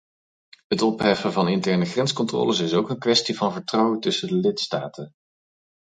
Het 0.67 0.81
opheffen 0.81 1.31
van 1.31 1.47
interne 1.47 1.85
grenscontroles 1.85 2.59
is 2.59 2.73
ook 2.73 2.89
een 2.89 2.99
kwestie 2.99 3.37
van 3.37 3.51
vertrouwen 3.53 3.99
tussen 3.99 4.27
de 4.27 4.35
lidstaten. 4.35 5.11